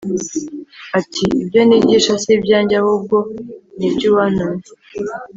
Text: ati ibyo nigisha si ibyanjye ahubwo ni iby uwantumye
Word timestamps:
ati 0.99 1.23
ibyo 1.41 1.61
nigisha 1.67 2.13
si 2.23 2.29
ibyanjye 2.37 2.75
ahubwo 2.81 3.17
ni 3.77 3.85
iby 3.89 4.03
uwantumye 4.11 4.67